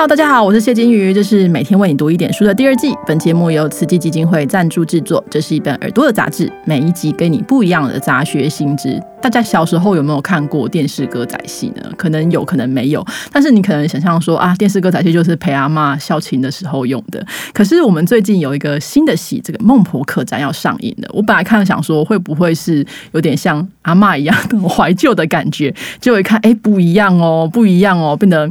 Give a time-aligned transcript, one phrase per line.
[0.00, 2.96] 哈喽大家好，我是谢金鱼，这是每天为你读一点书的第二季。
[3.06, 8.98] 本节目由慈济基金会赞助制作，这是一本耳朵的杂志，每一集给你不一样的杂学新知。
[9.20, 11.92] 大家小时候有没有看过电视歌仔戏呢？
[11.96, 17.24] 可能有可能没有，但是你可能想象说啊，电视歌仔戏就是陪阿妈孝亲的时候用的。
[17.52, 21.08] 可是我们最近有一个新的戏，这个《孟婆客栈》要上映了。
[21.12, 28.50] 我本来看想说会不会是有点像阿妈一样的怀旧的感觉，结果一看，哎，不一样哦，不一样哦，变得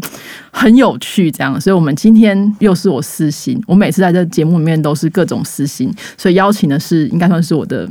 [0.52, 1.60] 很有趣这样。
[1.60, 7.90] 所以我们今天又是我私心，我每次在这节目里面都是各种私心，所以邀请的是应该算是我的。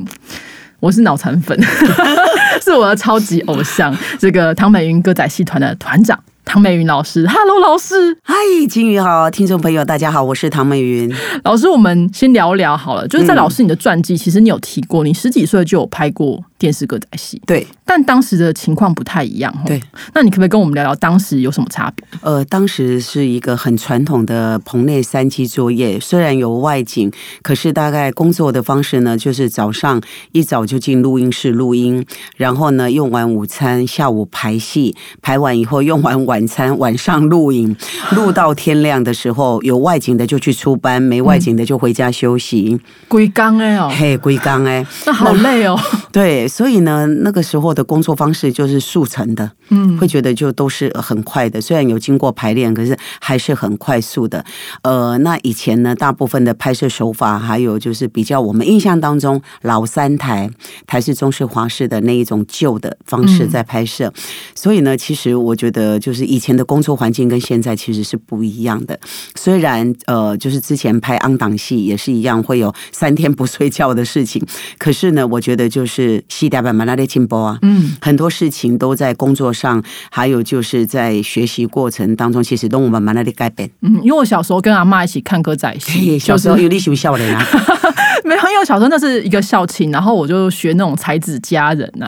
[0.81, 1.61] 我是脑残粉，
[2.63, 7.27] 是我的超级偶像，这个唐美云歌仔戏团的团长唐美云老师。
[7.27, 8.35] Hello，老师，嗨，
[8.69, 11.69] 金鱼好，听众朋友大家好，我是唐美云老师。
[11.69, 16.45] 我们先聊聊好了，就是在老师你的传记，其实你有提过，你十几岁就有拍过。
[16.59, 19.55] 电视歌仔戏对，但当时的情况不太一样。
[19.65, 19.80] 对，
[20.12, 22.05] 那你可不可以跟我们聊聊当时有什么差别？
[22.21, 32.05] 呃，当时是一个很传统的棚内三期作业，虽然有外景，可是大概工作的方式呢，就是早上一早就进录音室录音，
[32.36, 37.77] 然后呢用完午餐，下午排戏，排完以后用完晚餐，晚上录影，
[38.17, 42.81] 录到天亮的时候，有外景的就去出班，没外景的就回家休息。
[43.06, 45.79] 归缸哎哦，嘿，归缸哎，那好累哦。
[46.11, 46.48] 对。
[46.49, 51.61] 所以呢，那个时候的工作方式就是速成的，嗯，会觉得就都是很快的。
[51.61, 54.45] 虽然有经过排练，可是还是很快速的。
[54.83, 60.51] 呃，那以前呢，大部分的拍摄手法，还有就是比较我们印象当中老三台
[60.87, 64.11] 台式、中式、华式的那一种旧的方式在拍摄。
[64.55, 68.99] 所以呢，其实我觉得就是以前的工作环境跟现在其实是不一样的。
[69.35, 74.43] 虽然呃，就是之前拍昂档戏也是一样，会有三天不睡觉的事情，
[74.79, 76.25] 可是呢，我觉得就是。
[76.39, 83.69] 西代版蛮大的进步啊，嗯，很多事情都在工作上，还有就是在学习过程当中，其实都我们蛮大的改变。
[83.83, 87.45] 嗯，因为我小时候跟阿妈一起看歌仔戏，小时候有你喜欢笑的啊？
[88.24, 92.07] 没有，因为我小时候那是一个校庆，然后我就学那种才子佳人啊，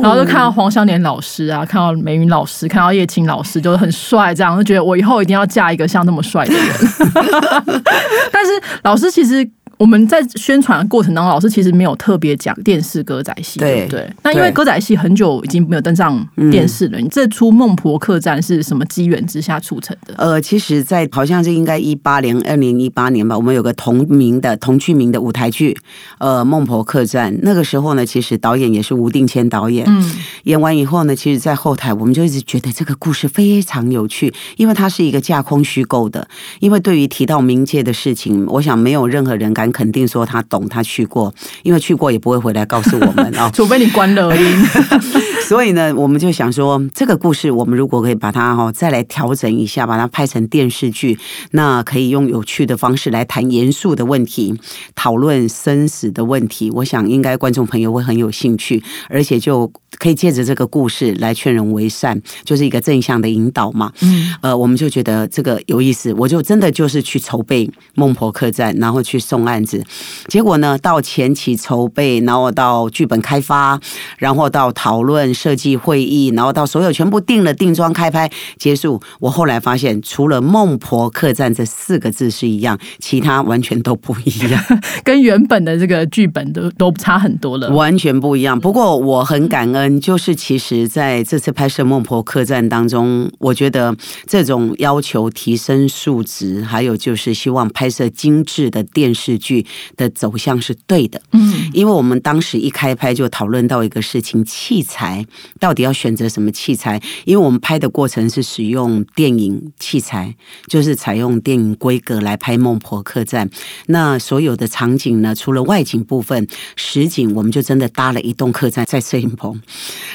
[0.00, 6.62] 然后就看到黄香莲老师啊，看到梅云老师，看到叶青老师，就是很帅，这样就觉得我以后一定要嫁一个像那么帅的人。
[8.30, 8.52] 但是
[8.84, 9.50] 老师其实。
[9.82, 14.08] 我们在宣传的过程当中，老师其实没有特别讲电视歌仔戏，对不对？
[14.22, 17.00] 那因为歌仔戏很久已经没有登上电视了。
[17.00, 20.14] 你这出《孟婆客栈》是什么机缘之下促成的？
[20.18, 25.76] 呃，其实，在好像是应该一八年、二零一八年吧，我们有个同名的同剧名的舞台剧，
[26.18, 27.34] 呃，《孟婆客栈》。
[27.42, 29.84] 那个时候呢，其实导演也是吴定谦导演。
[29.88, 30.12] 嗯，
[30.44, 36.28] 演完以后呢，其实，在后台我们就一直觉得这个故事非常有趣，因为它是一个架空虚构的。
[36.60, 39.71] 因为对于提到冥界的事情，我想没有任何人敢。
[39.72, 44.42] 肯定说他懂，他去过，因为去过也不会回来告诉我们啊， 除非你关了音。
[45.52, 51.18] 所以呢，我们就想说，这个故事我们如果可以把它哈再来调整一下，把它拍成电视剧，
[51.50, 54.58] 那可以用有趣的方式来谈严肃的问题，
[54.94, 56.70] 讨论生死的问题。
[56.70, 63.92] 我想应该观众朋友会很有兴趣，而且就可以借着这个故事来劝人为善，就是一个正向的引导嘛。
[64.00, 69.84] 嗯，呃，我们就觉得这个有意思，我就真的就是去筹备孟婆客栈，然后去送案子。
[70.28, 73.78] 结果呢，到前期筹备，然后到剧本开发，
[74.16, 75.30] 然后到讨论。
[75.42, 84.64] 设计会议，然后到所有全部定了定妆开拍结束，我后来发现，除了“孟婆客栈”这四个字是一样，其他完全都不一样，
[85.02, 88.58] 跟原本的这个剧本都都差很多了，完全不一样。
[88.60, 93.96] 不过我很感恩，就是其实在这次拍摄《孟婆客栈》当中，我觉得
[94.28, 99.66] 这种要求提升素质，还有就是希望拍摄精致的电视剧
[99.96, 101.20] 的走向是对的。
[101.32, 105.21] 嗯，因为我们当时一开拍就讨论到一个事情，器材。
[105.58, 107.00] 到底要选择什么器材？
[107.24, 110.34] 因为我们拍的过程是使用电影器材，
[110.66, 113.48] 就是采用电影规格来拍《孟婆客栈》。
[113.86, 116.46] 那所有的场景呢，除了外景部分，
[116.76, 119.60] 实景我们就真的搭了一栋客栈在摄影棚，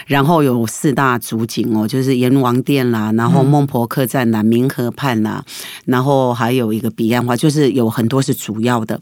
[0.07, 5.45] 然后有四大主景哦，就是阎王殿啦，然后孟婆客栈啦，明河畔啦，
[5.85, 8.99] 然后还有一个彼岸花，就是有很多是主要的。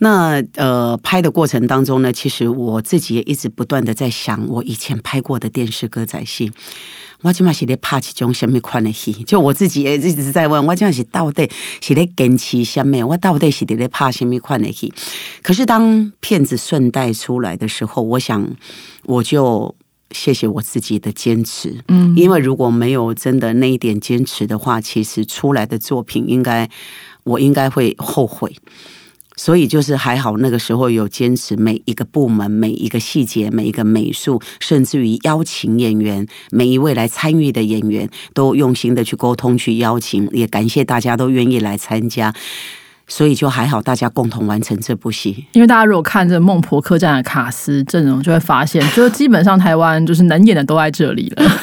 [0.00, 5.38] 那呃，拍的过程当中呢，其实我自己也一直不断的在想，我以前拍过。
[5.38, 6.50] 的电视歌仔戏，
[7.22, 9.12] 我起码是咧拍一种什么款的戏？
[9.22, 11.48] 就我自己也一直在问，我讲是到底
[11.80, 13.06] 是咧坚持什么？
[13.06, 14.92] 我到底是咧拍什么款的戏？
[15.44, 18.44] 可是当片子顺带出来的时候，我想
[19.04, 19.72] 我就
[20.10, 26.68] 谢谢我自己的坚持，嗯，因为如果没有真的那一点坚持的话，其实出来的作品应该
[27.24, 28.54] 我应该会后悔。
[29.36, 42.34] 所以就是还好那个时候有坚持每一个部门、每一个细节、每一个美术，甚至于邀请演员，每一位来参与的演员都用心的去沟通、去邀请，也感谢大家都愿意来参加。
[43.08, 45.46] 所以就还好，大家共同完成这部戏。
[45.52, 51.42] 因为大家如果看这《孟婆客栈》的卡司阵容，就会发现，就基本上台湾就是能演的都在这里了。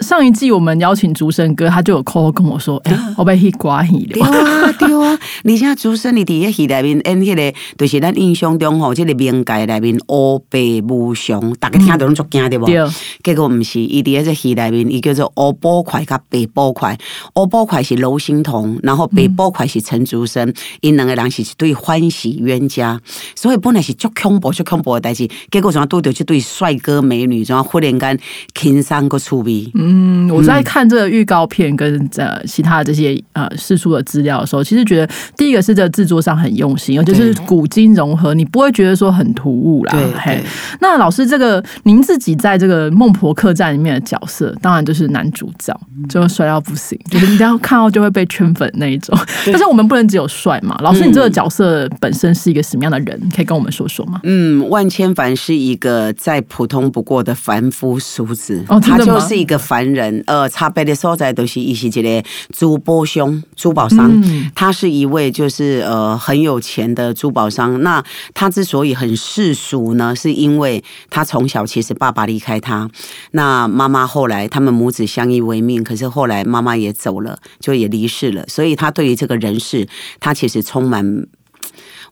[0.00, 5.18] 上一季我们邀请竹生哥，他就有 call 跟我说：“哎，我被戏刮戏了。”对啊，对啊！
[5.44, 12.66] 你像竹生，你伫个戏内面 演迄个，就是咱印象中吼，这个冥界内面乌白无常，大家听到拢足惊对不？
[12.66, 12.84] 对。
[13.22, 16.98] 结果唔是，伊伫个戏内面，伊叫做乌波块甲白波块。
[17.36, 22.98] 乌波块是娄星彤，然后白波块是陈竹生，因两个人是一对欢喜冤家，
[23.34, 28.18] 所以本来是足恐怖、足恐怖的代志，结果怎啊拄着这对帅哥美女，怎啊忽然间
[28.54, 29.70] 轻松个趣味。
[29.74, 39.92] 嗯，我在看这个预告片跟呃其他的这些呃世俗的资料的时候，其实觉得第一个是这制作上很用心，就是古今融合，你不会觉得说很突兀啦。
[39.92, 40.42] 对，
[40.80, 45.78] 那老师，这个您自己在这个《孟婆客栈》里面的角色，当然就是男主角，
[46.08, 49.18] 就帅到不行，就是你只要看到就会被圈粉那一种。
[49.46, 53.20] 但是我们不能只有帅嘛，老师，你这个角色本身是一个什么样的人？
[53.34, 54.20] 可以跟我们说说吗？
[54.24, 60.22] 嗯，万千凡是一个再普通不过的凡夫俗子，哦，他就是一个凡人。
[60.26, 64.22] 呃，差别的所在都是一些这类珠宝兄、珠宝商，
[64.54, 67.82] 他是一位就是呃很有钱的珠宝商。
[67.82, 68.02] 那
[68.34, 72.88] 他之所以很世俗呢，是因为他从小其实爸爸离开他，
[73.32, 79.86] 那妈妈后来他们母子相依为命，可是后来妈妈也走了，就也离世了，所以他对于这个人世，
[80.20, 81.26] 他其实充满。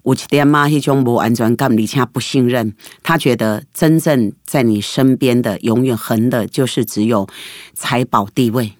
[0.02, 2.72] 有一点嘛，一种无安全感，而且不信任。
[3.02, 7.28] 他觉得真正在你身边的，永远横的，就是只有
[7.74, 8.72] 财宝地位，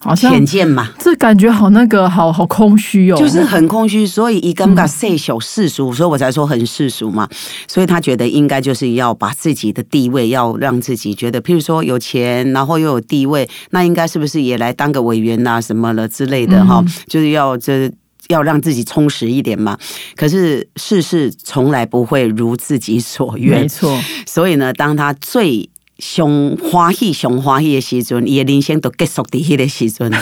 [0.00, 0.90] 好像浅见嘛。
[0.98, 4.06] 这感觉好那个，好好空虚哦，就是很空虚。
[4.06, 7.26] 所以一根个细小世俗，所以我才说很世俗嘛。
[7.66, 16.84] 所以他觉得应该就是要把自己的地位，要让自己觉得，譬如说有钱，然后又有地位，那应该是不是也来当个委员呐，什么了之类的哈？
[17.06, 17.90] 就是要这。
[18.28, 19.78] 要让自己充实一点嘛，
[20.14, 23.98] 可是世事从来不会如自己所愿，没错。
[24.26, 30.10] 所以呢，当他最熊欢喜、上欢喜的时阵，伊的人生都结束伫迄个时阵。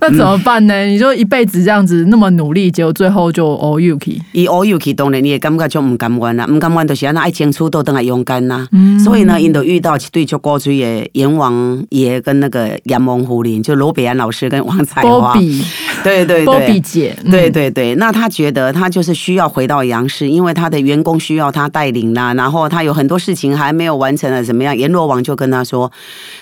[0.00, 0.84] 那怎么办呢？
[0.84, 8.68] 你就一辈子这样子那么努力，结果最后就 all you k 伊 all you k 当然你也感觉就唔甘愿啦，唔甘愿就是安那爱情出都等下勇敢呐。
[9.02, 15.34] 所以呢，因都遇到一对就过去的阎王爷跟那个阎王狐狸，就罗比安老师跟王彩华。
[16.04, 17.16] 对对对，波比姐。
[17.28, 24.76] 对对对，那他觉得他就是需要回到杨氏，因为他的员工需要他带领啦，然后他有很多事情还没有完成了，怎么样？
[24.76, 25.92] 阎罗王就跟他说，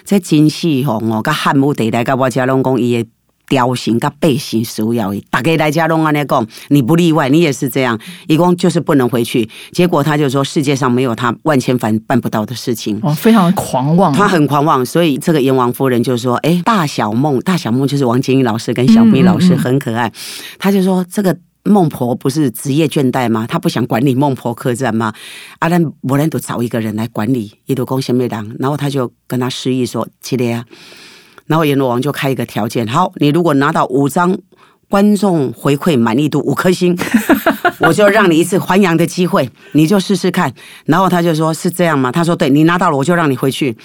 [0.05, 3.09] 这金细红哦，跟汉武帝来跟我家龙宫伊的。
[3.49, 7.97] 雕形跟背形需要的，大概来家拢安尼讲，你不例外，你也是这样。
[8.27, 12.99] 一共就是不能回去，结果他就说世界上没有他万千凡办不到的事情。
[13.05, 20.13] 哦，非常狂妄，他很狂妄，所以这个阎王夫人就说：“哎，大小梦，大小梦就是王金英老师跟小米老师很可爱。”
[20.59, 23.47] 他就说：“这个孟婆不是职业倦怠吗？
[23.49, 25.13] 他不想管理孟婆客栈吗？
[25.59, 28.51] 阿兰我兰都找一个人来管理，一都贡献没当。
[28.59, 30.65] 然后他就跟他示意说：‘七列啊。’
[31.47, 34.37] 然后阎罗王就开一个条件，好，你如果拿到五张
[34.89, 36.97] 观众回馈满意度五颗星，
[37.81, 40.53] 我就让你一次还阳的机会，你就试试看。
[40.87, 42.11] 然后他就说是这样吗？
[42.11, 43.77] 他说对，你拿到了，我就让你回去。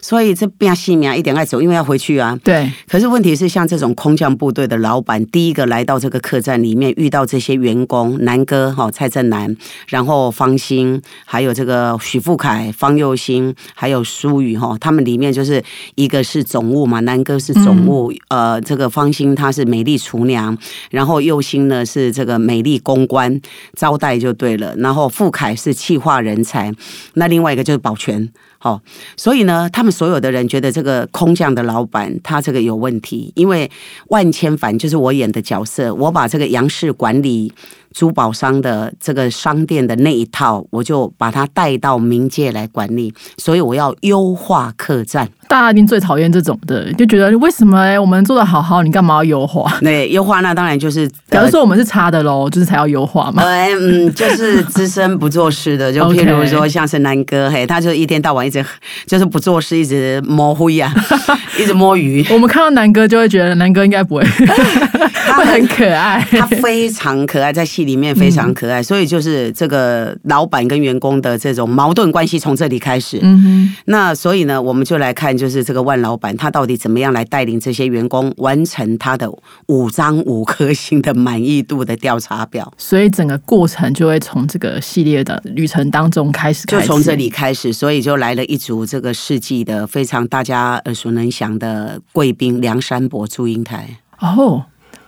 [0.00, 2.38] 所以这变细苗一点爱走，因为要回去啊。
[2.44, 2.70] 对。
[2.88, 9.56] 可是问题是，像这种空降部队的老板，第一个来到这个客栈里面，遇到这些员工，南哥哈蔡正南，
[9.88, 15.62] 然后方兴，还有这个许富凯、方佑兴，还有苏宇哈，他们里面就是
[15.94, 20.56] 一个是总务嘛，南哥是总务，呃，这个方兴他是美丽厨娘，
[20.90, 23.40] 然后佑兴呢是这个美丽公关
[23.74, 26.72] 招待就对了，然后富凯是气化人才，
[27.14, 28.28] 那另外一个就是保全。
[28.66, 28.80] 哦，
[29.16, 33.70] 所以呢，他们所有的人觉得这个空降的老板他这个有问题，因为
[34.08, 37.52] 万千凡就是我演的角色，我把这个杨氏管理。
[37.96, 45.26] 珠宝商的这个商店的那一套，我就把它带到冥界来管理，所以我要优化客栈。
[45.48, 49.72] 大家一定最讨厌这种的，就觉得为什么我们做的好好，你干嘛要优化？
[49.80, 53.42] 对，优化那当然就是，假如说我们是差的喽，就是才要优化嘛。
[53.46, 58.62] 嗯，就是资深不做事的，就 譬如说像是南哥，嘿，他就一天到晚一直
[59.06, 60.92] 就是不做事，一直摸灰呀，
[61.58, 62.22] 一直摸鱼。
[62.28, 64.24] 我们看到南哥就会觉得南哥应该不会，
[65.26, 67.85] 他很可爱，他非常可爱，在戏。
[67.86, 73.18] 里面非常可爱，所以就是这个老板跟员工的这种矛盾关系从这里开始。
[73.22, 79.30] 嗯哼，那所以呢，我们就来看，就是这个万老板他到底怎么样来带领这些员工完成他的
[79.68, 82.70] 五张五颗星的满意度的调查表。
[82.76, 93.98] 所以整个过程就会从这个系列的旅程当中开始，就从这里开始，所以就来了一组这个世纪的非常大家耳熟能详的贵宾梁山伯祝英台。
[94.18, 94.64] 哦。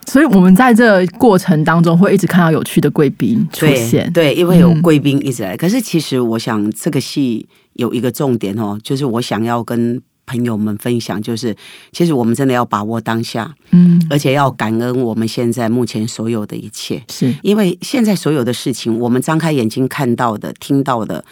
[0.08, 5.54] 所以我们在这过程当中会一直看到有趣的贵宾出现，对，因为有贵宾一直来。
[5.54, 11.54] 可是其实我想，这个戏有一个重点哦，就是我想要跟朋友们分享，就是
[11.92, 17.34] 其实我们真的要把握当下，嗯，而且要感恩我们现在目前所有的一切，是。
[17.42, 21.22] 因为现在所有的事情，我们张开眼睛看到的、听到的，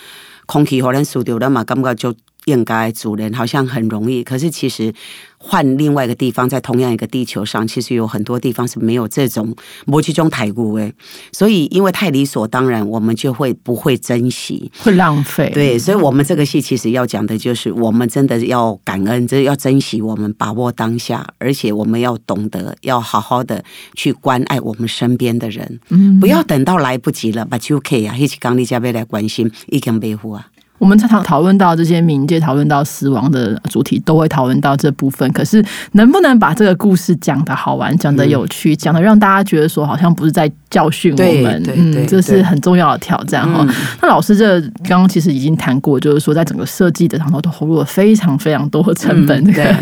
[0.44, 2.14] 空气可能输掉了嘛，感觉就
[2.46, 4.92] 应该主人好像很容易，可是其实。
[5.38, 10.92] 换另外一个地方，在同样一个地球上，其实有很多地方是没有这种摩羯中台骨诶，
[11.30, 15.50] 所以因为太理所当然，我们就会不会珍惜，会浪费。
[15.54, 23.62] 对，所以我们这个戏其实要讲的就是，我们真的要感恩，这要珍惜，我们把握当下，而且我们要懂得，要好好的
[23.94, 30.48] 去关爱我们身边的人，嗯，不要等到来不及了，把就 K 啊，一起刚你加倍来关心，已经维护啊。
[30.78, 35.30] 我们常常讨论到这些冥界，讨论到死亡的主题，都会讨论到这部分。
[35.32, 43.66] 可是，能不能把这个故事讲的好玩，讲的有趣，讲的让大家觉得说，好像不是在教训我们，嗯，这是很重要的挑战哈。
[44.02, 49.74] 那老师这刚刚其实已经谈过，就是说在整个设计的上头都投入了非常非常多的成本，这个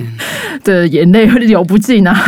[0.62, 2.14] 的 眼泪流不尽啊。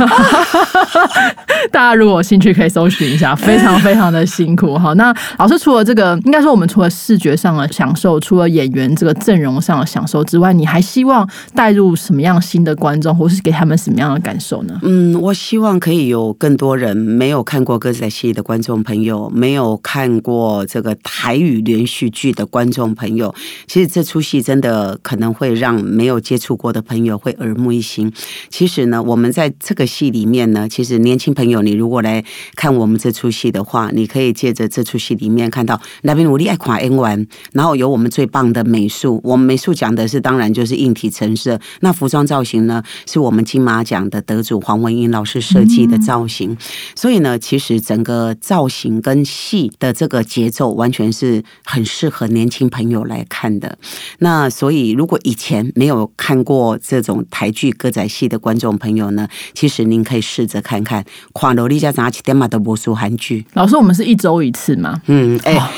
[1.71, 4.93] 大家如果有兴趣，可以搜寻一下， 非常非常的辛苦哈。
[4.95, 14.81] 那老师除了这个，应该说我们除了视觉上的享受，除了演员这个阵容上的享受之外，你还希望带入什么样新的观众，或是给他们什么样的感受呢？
[14.83, 23.35] 嗯，我希望可以有更多人没有看过歌仔戏的观众朋友，没有看过这个台语连续剧的观众朋友，
[23.67, 28.11] 其实这出戏真的可能会让没有接触过的朋友会耳目一新。
[28.49, 38.46] 其实呢，我们在这个戏里面呢，其实年轻朋友，你如果来看我们这出戏的话，你可以借着这出戏里面看到那边努力爱垮 N 完，然后有我们最棒。
[38.53, 41.59] 的美术，我们美术讲的是当然就是硬体陈设。
[41.81, 46.57] 那服装造型呢，是我们金马奖的得主黄文英老师设计的造型。
[46.95, 53.79] 所以呢，其实整个造型跟戏的这个节奏，完全是很适合年轻朋友来看的。
[54.19, 63.45] 那所以，如果以前没有看过这种台剧歌仔戏的观众朋友呢，其实您可以试着看看《跨楼丽家杂七点马的魔术韩剧。
[63.55, 65.01] 老师，我们是一周一次吗？
[65.07, 65.71] 嗯，哎。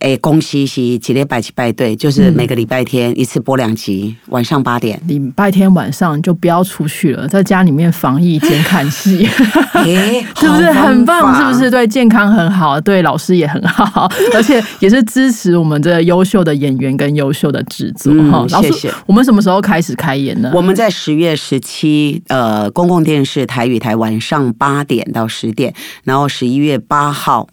[0.00, 5.00] 哎，恭喜喜，几连拜几拜对，就是每个礼拜天一次播两集，晚上八点。
[5.06, 9.24] 礼拜天晚上就不要出去了，在家里面防疫兼看戏，
[10.36, 11.34] 是不是很棒？
[11.36, 12.80] 是不是对健康很好？
[12.80, 18.12] 对老师也很好， 而且也是支持我们这优秀的演员跟优秀的制作。
[18.30, 18.92] 哈，谢谢。
[19.06, 20.52] 我们什么时候开始开演呢？
[20.54, 25.72] 我们在十月十七，呃，公共电视台语台晚上八点到十点，
[26.04, 27.48] 然后十一月八号。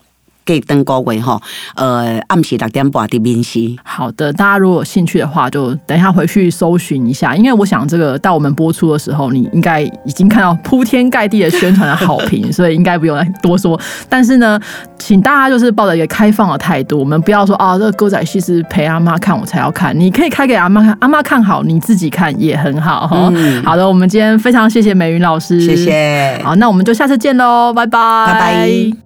[0.46, 1.40] 给登高位哈，
[1.76, 3.60] 呃，暗时六点半的面试。
[3.84, 13.80] 好的，大家如果有兴趣的话，就等一下回去搜寻一下，因为我想这个到我们播出的时候，你应该已经看到铺天盖地的宣传的好评， 所以应该不用再多说。
[14.10, 14.60] 但是呢，
[14.98, 23.32] 请大家就是抱着一个开放的态度，我们不要说啊，这个歌仔戏是陪阿妈看我才要看，你可以开给阿妈看，阿妈看好，你自己看也很好哈。
[23.64, 26.42] 好的，我们今天非常谢谢美云老师，谢谢。
[26.44, 29.03] 好，那我们就下次见喽，拜拜，拜拜。